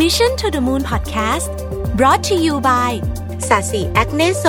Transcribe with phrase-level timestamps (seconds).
[0.00, 1.52] Mission to the Moon Podcast
[1.98, 2.92] brought to you by
[3.48, 4.44] ศศิ Acne Sol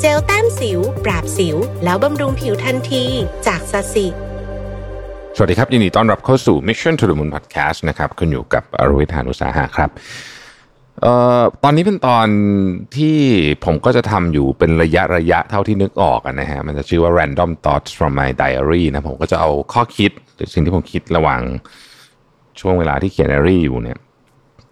[0.00, 3.04] เจลแต้มสิว ปราบสิว แล้วบำรุงผิวทันที
[3.46, 4.06] จากศศิ
[5.36, 9.90] สวัสดีครับ ยินดีต้อนรับเข้าสู่ Mission to the Moon Podcast นะครับ คุณอยู่กับรวิศ หาญอุตสาหะครับ
[11.02, 12.28] เอ่อตอนนี้เป็นตอน
[12.96, 13.16] ที่
[13.64, 21.40] ผมก็จะทำอยู่เป็นระยะระยะเท่าที่นึกออกอะนะฮะ มันจะชื่อว่า Random Thoughts from my diary นะ ผมก็จะเอาข้อคิด หรือสิ่งที่ผมคิดระหว่าง
[22.60, 23.98] ช่วงเวลาที่เขียนไดอารี่อยู่เนี่ย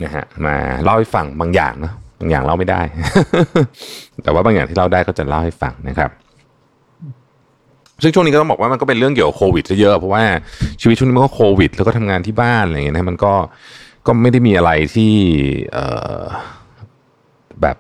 [0.03, 2.81] นะฮะมาเล่าให้ฟังบางอย่างนะบางอย่างเล่าไม่ได้
[4.23, 6.11] แต่ว่าบางอย่างที่เล่าได้ก็จะเล่าให้ฟังนะครับ
[8.03, 10.25] ซึ่งช่วงนี้ก็ต้องบอกว่ามันก็เป็นเรื่องเกี่ยวกับโควิดซะเยอะเพราะว่า
[10.81, 13.33] ชีวิตช่วงนี้มันก็โควิด แล้วก็ทำงานที่บ้านอะไรอย่างเงี้ยนะมันก็
[14.07, 15.13] ก็ไม่ได้มีอะไรที่
[15.73, 15.87] เอ่
[16.19, 16.23] อ
[17.63, 17.77] แบบ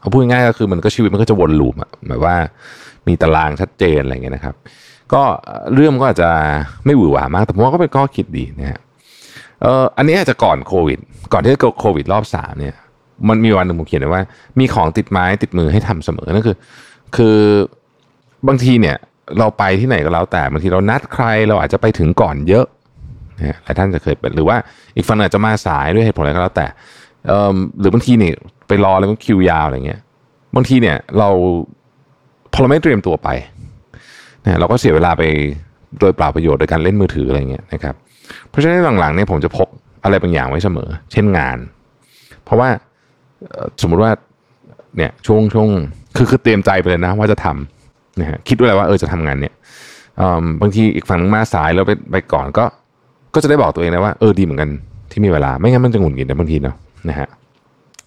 [0.00, 2.36] เขาพูดง่ายก็คือมันก็ชีวิตมันก็จะวนลูปอะแบบว่า
[3.08, 4.54] มีตารางชัดเจนอะไรเงี้ยนะครับ
[5.12, 5.22] ก็
[5.74, 6.30] เรื่องก็อาจจะ
[6.86, 8.80] ไม่หวือหวามาก แต่ผมว่าก็เป็นข้อคิดดีนะฮะ
[9.62, 10.98] เอ่ออันนี้อาจจะก่อนโควิด
[11.32, 12.74] ก่อนที่จะโควิดรอบสามเนี่ย
[13.28, 14.22] มันมีวันหนึ่งผมเขียนไว้ว่า
[14.58, 16.56] มีของติดไม้ติดมือให้ทำเสมอนั่นคือ
[17.16, 17.38] คือ
[18.48, 18.96] บางทีเนี่ย
[19.38, 22.66] เราไปที่ไหนก็แล้วแต่บางทีเรานัดใครเราอาจจะไปถึงก่อนเยอะ
[23.38, 24.56] นะฮะหลายท่านจะเคยเป็นหรือว่า
[24.96, 26.66] อีกฝั่งหนึ่งอาจจะมาสายด้วยเหตุผลอะไรก็แล้วแต่
[27.26, 28.34] เอ่อหรือบางทีเนี่ย
[28.68, 30.00] ไปรอแล้วก็คิวยาวอะไรเงี้ย
[30.56, 31.28] บางทีเนี่ย เรา
[32.52, 33.28] พอเราไม่เตรียมตัวไป
[34.44, 35.22] นะเราก็เสียเวลาไป
[36.00, 37.94] โดยเปล่าประโยชน์โดยการเล่นมือถืออะไรเงี้ยนะครับ
[38.48, 39.68] เพราะฉะนั้นหลังๆเนี่ยผมจะพก
[40.04, 41.58] อะไรบางอย่างไว้เสมอ เช่นงาน
[42.44, 42.68] เพราะว่า
[43.82, 44.10] สมมุติว่า
[44.96, 45.68] เนี่ยช่วงช่วง
[46.16, 49.54] คือคือเตรียมใจไปเลยนะว่าจะทำนะฮะคิดด้วยแหละว่าเออจะทำงานเนี่ย
[50.60, 52.64] บางทีอีกฝั่งนึงมาสายแล้วไปไปก่อนก็
[53.34, 54.70] ก็จะได้บอกตัวเองนะว่าเออดีเหมือนกัน
[55.10, 56.76] ที่มีเวลาไม่งั้นมันจะหงุดหงิดนะบางทีเนาะ
[57.08, 57.28] นะฮะ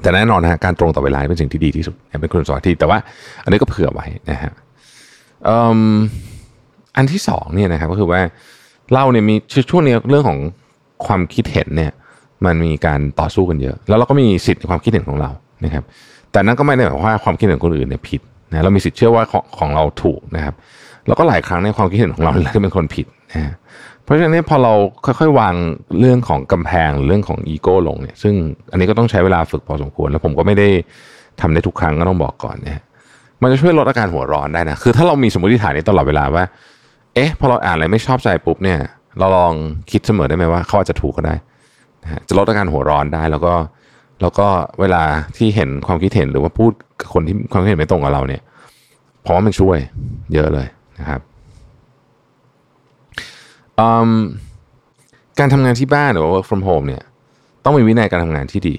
[0.02, 2.97] แต่แน่นอนนะฮะการตรงต่อเวลาเป็นสิ่งที่ดีที่สุดเป็นคุณสอนที่แต่ว่า
[3.43, 4.52] อันนี้ก็เผื่อไว้นะฮะ
[6.97, 8.21] อันที่สองเนี่ยนะครับก็คือว่า
[8.94, 9.36] เราเนี่ยมี
[9.69, 10.39] ช่วงนี้เรื่องของ
[11.05, 11.91] ความคิดเห็นเนี่ย
[12.45, 15.30] มันมีการต่อสู้กันเยอะ แล้วเราก็มีสิทธิ์ในความคิดเห็นของเรา
[15.66, 15.83] นะครับ
[16.31, 20.55] แต่นั่นก็ไม่ได้หมายความว่าความคิดเห็นคนอื่นเนี่ยผิดนะเรามีสิทธิ์เชื่อว่าของของเราถูกนะครับ
[21.08, 23.54] แล้วก็หลายครั้งในความคิดเห็นของเราที่เป็นคนผิดนะ
[24.04, 24.73] เพราะฉะนั้นพอเรา
[25.05, 25.55] ค่อยๆ วาง
[25.99, 28.33] เรื่องของกำแพงหรือเรื่องของอีโก้ลงเนี่ย ซึ่ง
[28.71, 30.67] อันนี้ก็ต้องใช้เวลาฝึกพอสมควร แล้วผมก็ไม่ได้
[31.42, 32.83] ทำได้ทุกครั้งก็ต้องบอกก่อนนะฮะ
[33.42, 36.43] มันจะช่วยลดอาการหัวร้อนได้นะคือถ้าเรามีสมมติฐานนี้ตลอดเวลาว่า
[37.15, 38.80] เอ๊ะพอเราอ่านอะไรไม่ชอบใจปุ๊บเนี่ย
[39.20, 39.53] เราลอง
[39.92, 41.36] คิดเสมอได้ไหมว่าเขาอาจจะถูกก็ได้
[42.03, 43.53] นะฮะจะลดอาการหัวร้อนได้แล้วก็
[44.21, 44.48] แล้วก็
[44.80, 45.03] เวลา
[45.37, 48.42] ที่เห็นความคิดเห็นหรือว่าพูดกับคนที่ความคิดเห็นไม่ตรงกับเราเนี่ย
[49.25, 49.77] ผมว่ามันช่วย
[50.33, 50.67] เยอะเลย
[50.99, 51.21] นะครับ
[53.80, 54.11] อืม
[55.39, 57.04] การทำงานที่บ้านหรือว่า work from home เนี่ย
[57.64, 58.75] ต้องมีวินัยการทำงานที่ดี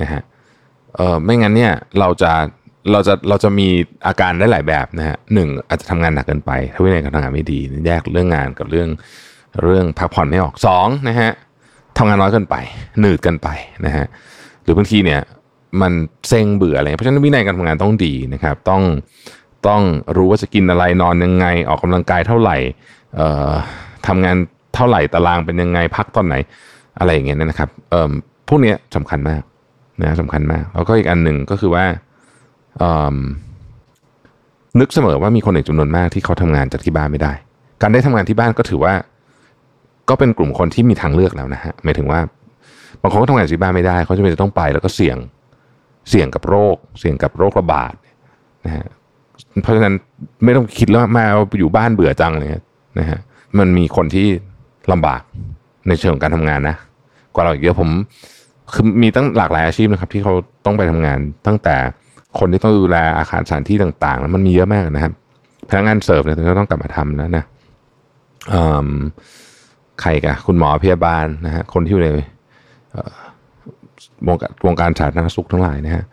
[0.00, 0.22] นะฮะ
[0.96, 2.32] เออไม่งั้นเนี่ยเราจะ
[2.92, 3.68] เราจะเราจะมี
[4.06, 8.88] อาการได้หลายแบบนะฮะหนึ่งอาจจะทำงานหนักเกินไป ถ้าวินัยการทำงานไม่ดี แยกเรื่องงานกับเรื่อง
[9.62, 11.30] เรื่องพักผ่อนไม่ออกสองนะฮะ
[11.98, 12.56] ทำงานน้อยเกินไป
[13.00, 13.48] หนืดเกินไป
[13.86, 14.06] นะฮะ
[14.62, 15.20] หรือบางทีเนี่ย
[15.80, 15.92] มัน
[16.28, 18.82] เซ็งเบื่ออะไรเพราะฉะนั้นวินัยการทำงานต้องดีนะครับ ต้อง
[19.68, 19.82] ต้อง
[20.16, 22.56] รู้ว่าจะกินอะไรนอนยังไง ออกกำลังกายเท่าไหร่
[23.16, 23.52] เอ่อ
[24.06, 24.36] ทำงาน
[24.74, 26.34] เท่าไหร่ตารางเป็นยังไงพักตอนไหน
[26.98, 28.12] อะไรอย่างเงี้ยนะครับเอ่อ
[28.48, 29.42] พวกเนี้ยสำคัญมาก
[30.02, 31.84] นะสำคัญมากแล้วก็อีกอันหนึ่งก็คือว่า
[34.80, 37.32] นึกเสมอว่ามีคนอีกจำนวนมากที่เขาทำงานจากที่บ้านไม่ได้
[37.82, 38.94] การได้ทำงานที่บ้านก็ถือว่า
[40.08, 42.20] ก็เป็นกลุ่มคนที่มีทางเลือกแล้วนะฮะหมายถึงว่า
[43.02, 45.18] บางคนก็ทำงานที่บ้านไม่ได้ เขาจะเป็นจะต้องไปแล้วก็เสี่ยง
[46.10, 47.92] เสี่ยงกับโรค เสี่ยงกับโรคระบาด
[48.66, 48.86] นะฮะ
[49.62, 49.94] เพราะฉะนั้น
[50.44, 51.24] ไม่ต้องคิดแล้วมา
[51.58, 52.50] อยู่บ้านเบื่อจังเลย
[52.98, 53.18] นะฮะ
[53.58, 54.26] มันมีคนที่
[54.92, 55.20] ลำบาก
[55.88, 56.76] ในเชิงของการทำงานนะ
[57.34, 57.90] กว่าเราอีกเยอะผม
[58.72, 60.32] คือมีตั้งหลากหลายอาชีพนะครับ ที่เขา
[60.64, 61.76] ต้องไปทำงานตั้งแต่
[62.38, 65.12] คนที่ต้องดูแลอาคารสถานที่ต่างๆแล้วมันมีเยอะมากนะครับ
[65.68, 67.44] พนักงานเสิร์ฟเนี่ยก็ต้องกลับมาทำแล้วนะ
[70.00, 72.08] ใครกันคุณหมอพยาบาลนะฮะคนที่อยู่ใน
[74.26, 76.04] วงการวงการสาธารณสุขทั้งหลายนะฮะ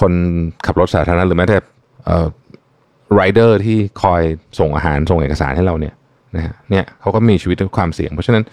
[0.00, 0.12] คน
[0.66, 1.58] ขับรถสาธารณะหรือแม้แต่
[3.14, 4.22] ไรเดอร์ที่คอย
[4.58, 5.94] ส่งอาหารส่งเอกสารให้เราเนี่ย
[6.36, 8.44] นะฮะเนี่ยเขาก็มีชีวิตด้วยความเสี่ยง เพราะฉะนั้น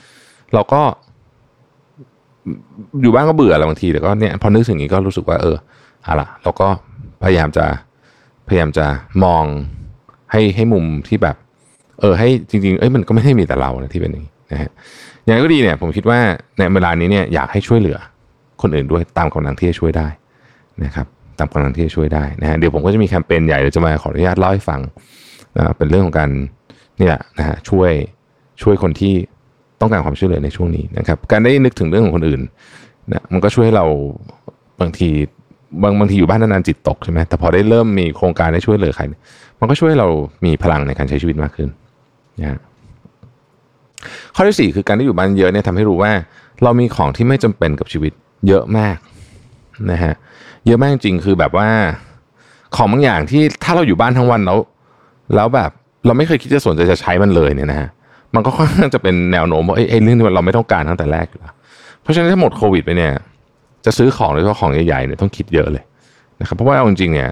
[0.53, 0.81] เราก็
[3.02, 5.58] อยู่บ้านก็เบื่อแหละบางทีแต่ก็เนี่ยพอนึกถึงนี้ก็รู้สึกว่าเออ
[6.03, 6.67] เอาละเราก็
[7.23, 7.66] พยายามจะ
[8.47, 8.85] พยายามจะ
[9.23, 9.43] มอง
[10.31, 11.35] ให้ให้มุมที่แบบ
[11.99, 14.72] เออ ให้จริง ๆ เอ้ยมันก็ไม่ได้มีแต่เรานะที่เป็นอย่างนี้นะฮะ
[15.25, 16.19] อย่างไรก็ดีเนี่ย ผมคิดว่า
[16.58, 17.97] ในเวลานี้เนี่ยอยากให้ช่วยเหลือ
[18.61, 20.08] คนอื่นด้วยตามกำลังที่จะช่วยได้
[20.84, 21.08] นะครับ
[21.40, 24.81] ตามกำลังที่จะช่วยได้นะฮะเดี๋ยวผมก็จะมีแคมเปญใหญ่เดี๋ยวจะมาขออนุญาตเล่าให้ฟัง
[25.55, 26.29] นะเป็นเรื่องของการ
[26.97, 27.91] เนี่ยนะฮะช่วย
[28.61, 29.13] ช่วยคนที่
[29.81, 32.41] ต้องการความช่วยเหลือในช่วงนี้นะครับ การได้นึกถึงเรื่องของคนอื่น
[33.11, 33.85] นะมันก็ช่วยให้เรา
[34.81, 35.09] บางที
[35.84, 39.03] บางบางทีอยู่บ้านนานๆจิตตกใช่ไหมแต่พอได้เริ่มมีโครงการได้ช่วยเหลือใคร
[39.59, 40.08] มันก็ช่วยเรา
[40.46, 41.70] มีพลังในการใช้ชีวิตมากขึ้น
[42.40, 42.59] นะ
[44.35, 46.12] ข้อที่สี่คือการที่อยู่บ้านเยอะเนี่ยทำให้รู้ว่า
[46.64, 48.12] เรามีของที่ไม่จำเป็นกับชีวิต
[48.47, 48.97] เยอะมาก
[49.91, 50.14] นะฮะ
[50.66, 51.68] เยอะมากจริงคือแบบว่า
[52.76, 54.59] ของบางอย่างที่ถ้าเราอยู่บ้านทั้งวันแล้ว
[55.35, 55.72] แล้วแบบ
[56.06, 57.90] เราไม่เคยคิดจะสนใจจะใช้มันเลยเนี่ยนะฮะ
[58.35, 61.53] มันก็ค่อนข้างจะเป็นแนวโน้มว่าไอ้เรื่องนี้เราไม่ต้องการตั้งแต่แรกอยู่แล้ว
[62.02, 63.12] เพราะฉะนั้นถ้าหมดโควิดไปเนี่ย
[63.87, 65.84] จะซื้อของโดยเฉพาะของใหญ่ๆเนี่ยต้องคิดเยอะเลย
[66.41, 67.29] นะครับเพราะว่าเอาจริงๆเนี่ย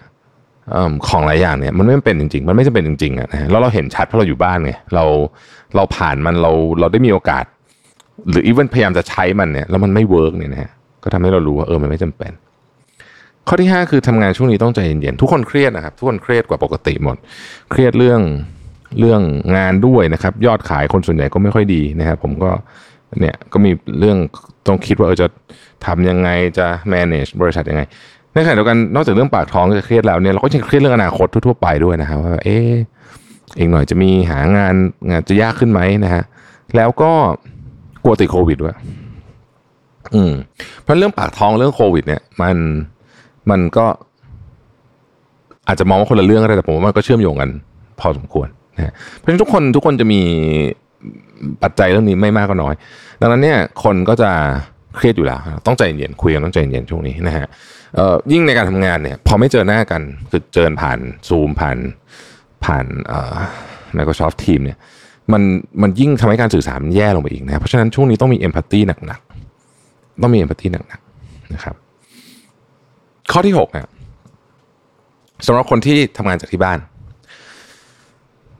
[1.07, 5.03] ของหลายอย่างเนี่ยมันไม่เป็นจริงๆ มันไม่จำเป็นจริงๆอะนะแล้วเราเห็นชัดเพราะเราอยู่บ้านไงเรา
[5.75, 7.45] เราผ่านมันเราเราได้มีโอกาส
[8.29, 10.71] หรือ even พยายามจะใช้มันเนี่ยแล้วมันไม่ work เนี่ยนะฮะ
[11.03, 12.31] ก็ทำให้เรารู้ว่าเออมันไม่จำเป็น
[13.47, 17.17] ข้อที่ 5 คือทำงานช่วงนี้ต้องใจเย็นๆทุกคนเครียดนะครับ ทุกคนเครียดกว่าปกติหมด
[17.71, 18.21] เครียดเรื่อง
[18.99, 19.21] เรื่อง
[19.57, 22.51] งานด้วยนะครับ ยอดขายคนส่วนใหญ่ก็ไม่ค่อยดีนะครับผมก็
[23.19, 24.17] เนี่ยก็มีเรื่อง
[24.67, 25.27] ต้องคิดว่าเออจะ
[25.85, 27.81] ทำยังไงจะ manage บริษัทยังไง
[28.33, 32.73] ในขณะเดียวกันนอกจากเรื่องปากท้องจะเครียดแล้วเนี่ยเราก็ยังเครียดเรื่องอนาคตทั่วๆไปด้วยนะครับว่าเออ
[33.59, 34.75] อีกหน่อยจะมีหางาน
[35.09, 36.23] งานจะยากขึ้นไหมนะฮะ
[36.75, 37.11] แล้วก็
[38.03, 38.75] กลัวติดโควิดด้วย
[40.13, 40.31] อืม
[40.81, 42.57] เพราะเรื่องปากท้องเรื่องโควิด เนี่ย มัน
[43.49, 43.85] มันก็
[45.67, 47.49] อาจจะมองว่าคนละเรื่องก็ได้แต่ผมว่ามันก็เชื่อมโยงกัน
[47.99, 48.47] พอสมควร
[48.77, 50.21] นะเพราะฉะนั้นทุกคนทุกคนจะมี
[51.63, 52.73] ปัจจัยเรื่องนี้ไม่มากก็น้อย
[53.21, 54.31] ดังนั้นเนี่ยคนก็จะ
[54.95, 57.47] เครียดอยู่แล้ว ต้องใจเย็นคุยกันต้องใจเย็นช่วงนี้นะฮะ
[58.31, 61.77] ยิ่งในการทำงานเนี่ยพอไม่เจอหน้ากันคือเจอผ่านซูมผ่าน
[62.65, 62.85] ผ่าน
[63.97, 64.77] Microsoft Team เนี่ย
[65.33, 65.41] มัน
[65.81, 71.75] มันยิ่งทำให้การสื่อสารมันแย่ลงไปอีกนะเพราะฉะนั้นช่วงนี้ต้องมีเอมพัตตีหนักๆ ต้องมีเอมพัตตีหนักๆนะครับ
[73.31, 73.87] ข้อที่หกเนี่ย
[75.47, 76.79] สำหรับคนที่ทำงานจากที่บ้าน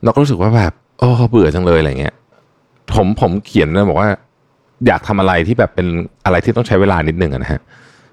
[0.04, 2.14] เราก็รู้สึกว่าแบบโอ้เบื่อจังเลยอะไรเงี้ย
[2.94, 4.10] ผมผมเขียนเลยบอกว่า
[4.86, 5.86] อยากทำอะไรที่แบบเป็น
[6.24, 7.60] อะไรที่ต้องใช้เวลานิดนึงนะฮะ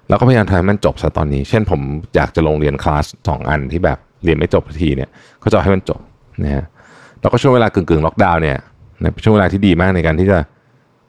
[0.08, 1.80] แล้วก็พยายามทำให้มันจบซะตอนนี้ เช่นผม
[2.16, 5.10] อยากจะลงเรียนคลาสสองอันที่แบบเรียนไม่จบทีเนี่ย
[5.42, 6.00] ก็จะให้มันจบ
[6.42, 6.64] นะฮะ
[7.20, 8.58] แล้วก็ช่วงเวลากึ่งๆล็อกดาวน์เนี่ย
[9.00, 10.38] ในช่วงเวลาที่ดีมากในการที่จะ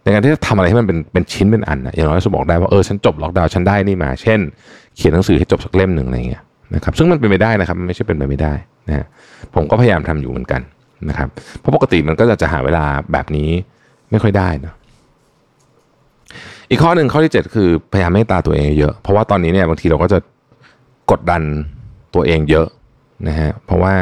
[0.03, 4.39] ในการที่จะทำอะไรให้มันเป็นเป็นชิ้นเป็นอันนะอย่างน้อยจะบอกได้ว่าเออฉันจบล็อกดาวน์ฉันได้นี่มา เช่น
[4.95, 6.43] เขียนหนังสือให้จบสักเล่มหนึ่งอะไรเงี้ย
[6.75, 8.53] นะครับซึ่งมันเป็นไปได้นะครับ ไม่ใช่เป็นไปไม่ได้
[8.87, 9.05] นะฮะ
[9.55, 10.61] ผมก็พยายามทำอยู่เหมือนกัน
[11.09, 11.29] นะครับ
[11.59, 13.49] เพราะปกติมันก็จะจะหาเวลาแบบนี้
[14.11, 14.73] ไม่ค่อยได้นะ
[16.69, 20.19] อีกข้อหนึ่งข้อที่ 7 คือพยายามไม่ตาตัวเองเยอะ เพราะว่าตอนนี้เนี่ยบางทีเราก็จะ
[21.11, 21.41] กดดัน
[22.15, 22.67] ตัวเองเยอะ
[23.27, 23.93] นะฮะเพราะว่า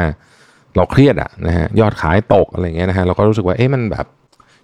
[0.76, 4.06] เราเครียดอะนะฮะยอดขายตกอะไรเงี้ยนะฮะเราก็รู้สึกว่าเอ๊ะมันแบบ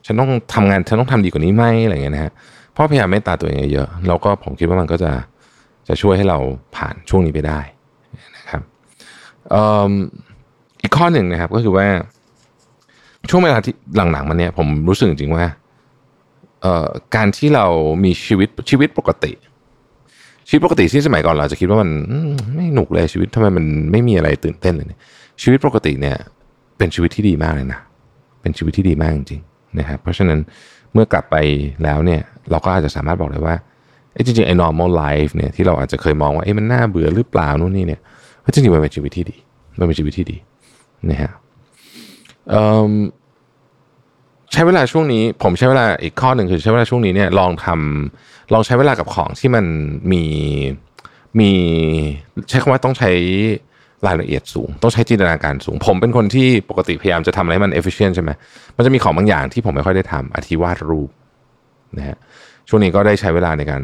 [0.07, 2.33] ฉันต้องทำงานฉันต้องทำดีกว่านี้ไหมอะไรเงี้ยนะฮะ
[2.73, 5.13] เพราะพยายามไม่ตาตัวเองเยอะแล้วก็ผมคิดว่ามันก็จะ
[5.89, 6.39] จะช่วยให้เรา
[6.77, 7.61] ผ่านช่วงนี้ไปได้
[8.37, 8.63] นะครับ
[10.83, 11.87] อีกข้อหนึ่งนะครับก็คือว่า
[13.29, 15.45] ช่วงเวลาที่หลังๆมาเนี่ยผมรู้สึกจริงว่า
[17.17, 17.67] การที่เรา
[18.05, 19.33] มีชีวิตชีวิตปกติ
[20.49, 21.91] ชีวิตปกติที่สมัยก่อนเราจะคิดว่ามัน
[22.55, 24.99] ไม่หนุกเลยชีวิตทำไมมันไม่มีอะไรตื่นเต้นเลย
[25.43, 26.17] ชีวิตปกติเนี่ย
[26.79, 27.81] เป็นชีวิตที่ดีมากเลยนะ
[28.41, 30.39] เป็นชีวิตที่ดีมากจริงๆนะครับเพราะฉะนั้น
[30.93, 31.37] เมื่อกลับไป
[31.85, 32.21] แล้วเนี่ย
[32.51, 33.57] เราก็อาจจะสามารถบอกได้ว่า
[34.27, 38.01] จริงๆไอ้ normal life เนี่ยที่เราอาจจะเคยมองว่าเอ้มันน่าเบื่อหรือเปล่านู่นนี่เนี่ย
[38.45, 39.37] ก็จริงๆมันเป็นชีวิตที่ดี
[39.79, 40.37] มันเป็นชีวิตที่ดี
[41.11, 41.31] นะฮะ
[44.53, 49.65] ใช้เวลาช่วงนี้ ผมใช้เวลาอีกข้อหนึ่งคือใช้เวลาช่วงนี้เนี่ยลองทำลองใช้เวลากับของที่มัน
[50.13, 50.25] มี
[51.39, 51.51] มี
[52.49, 53.11] ใช้คำว่าต้องใช้
[54.07, 58.31] รายละเอียดสูง ต้องใช้จินตนาการสูง ผมเป็นคนที่ปกติพยายามจะทำอะไรให้มัน efficient ใช่ไหม
[58.77, 61.11] มันจะมีของบางอย่างที่ผมไม่ค่อยได้ทำอธิวาดรูป
[61.99, 62.17] นะฮะ
[62.69, 63.83] ช่วงนี้ก็ได้ใช้เวลาในการ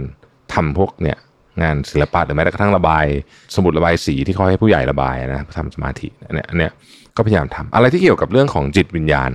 [0.55, 1.19] ทำพวกเนี่ย
[1.63, 3.07] งานศิลปะหรือแม้กระทั่งระบาย
[3.55, 6.73] สมุดระบายสีที่เขาให้ผู้ใหญ่ระบายนะทำสมาธิเนี่ยเนี่ย
[7.17, 9.31] ก็พยายามทำอะไรที่เกี่ยวกับเรื่องของจิตวิญญาณ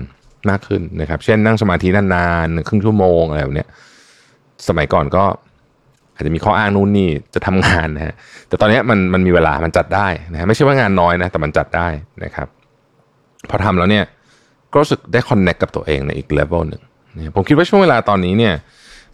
[0.50, 3.66] มากขึ้นนะครับ เช่นนั่งสมาธินานๆครึ่งชั่วโมงอะไรแบบนี้
[4.68, 5.24] สมัยก่อนก็
[6.16, 8.14] อาจจะมีข้ออ้างนู่นนี่จะทำงานนะฮะ
[8.48, 11.88] แต่ตอนนี้มันมันมีเวลามันจัดได้นะไม่ใช่ว่างานน้อยนะแต่มันจัดได้
[12.24, 12.48] นะครับ
[13.50, 14.06] พอทำแล้วเนี่ย
[14.72, 16.82] ก็รู้สึกได้คอนเน็กกับตัวเองในอีกเลเวลหนึ่ง
[17.36, 18.54] ผมคิดว่าช่วงเวลาตอนนี้เนี่ย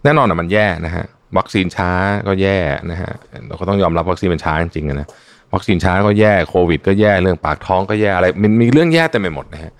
[0.04, 1.04] แน่นอนอะมันแย่นะฮะ
[1.36, 1.90] วัคซีนช้า
[2.26, 2.58] ก็แย่
[2.90, 3.12] นะฮะ
[3.48, 5.08] เราก็ต้องยอมรับวัคซีนมันช้าจริงๆนะ
[5.54, 9.72] วัคซีนช้าก็แย่โควิด ก็แย่เรื่องปากท้องก็แย่อะไรมันมีเรื่องแย่เต็มไปหมดนะฮะ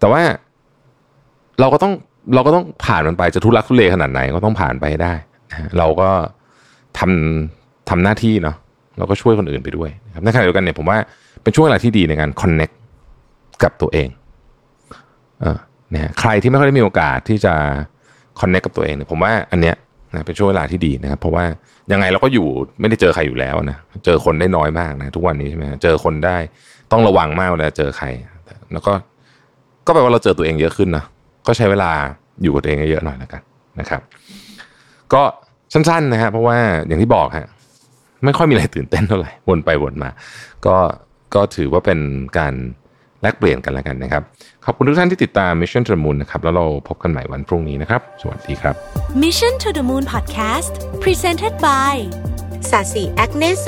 [0.00, 0.22] แต่ว่า
[1.60, 1.92] เราก็ต้อง
[2.34, 5.12] เราก็ต้องผ่านมันไปจะทุรักทุเลขนาดไหนก็ต้องผ่านไปให้ได้
[5.78, 6.10] เราก็
[6.98, 8.56] ทำทำหน้าที่เนาะ
[8.98, 10.98] เราก็ช่วยคนอื่นไปด้วยนะครับในขณะเดียวกันเนี่ยผมว่า
[11.42, 12.70] เป็นช่วงเวลาที่ดีในการคอนเน็ก
[13.62, 14.08] กับตัวเอง
[15.40, 15.58] เออ
[15.94, 17.54] นี่ยใครที่ไม่ค่อยได้มีโอกาสที่จะ
[18.40, 19.76] คอนเน็กกับตัวเองเนี่ยผมว่าอันเนี้ย
[20.16, 21.44] นะเป็นช่วงเวลาที่ดีนะครับ เพราะว่า
[21.92, 22.46] ยังไงเราก็อยู่
[22.80, 26.36] ไม่ได้เจอใครอยู่แล้วนะเจอคนได้น้อยมากนะทุกวันนี้ใช่ไหมเจอคนได้
[26.92, 28.06] ต้องระวังมากเวลาเจอใคร
[28.72, 28.92] แล้วก็
[29.86, 31.04] ก็แปลว่าเราเจอตัวเองเยอะขึ้นนะ
[31.46, 31.90] ก็ใช้เวลา
[32.42, 33.42] อยู่กับตัวเองเยอะหน่อยแล้วกัน
[33.80, 34.00] นะครับ
[35.12, 35.22] ก็
[35.72, 37.46] สั้นๆนะฮะเพราะว่าอย่างที่บอกฮะ
[38.24, 40.10] ไม่ค่อยมีอะไรตื่นเต้นเท่าไหร่วนไปวนมา
[40.66, 40.76] ก็
[41.34, 42.00] ก็ถือว่าเป็น
[42.38, 42.54] การ
[43.24, 44.22] แลกเปลี่ยนกันแล้วกันนะครับ
[44.64, 48.74] ขอบคุณทุกท่านที่ติดตาม Mission to the Moon นะครับ แล้วเราพบกันใหม่วันพรุ่งนี้นะครับ สวัสดีครับ
[49.22, 51.94] Mission to the Moon Podcast Presented by
[52.70, 53.66] สาสีแอคเนโซ